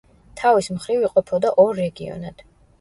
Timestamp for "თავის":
0.39-0.69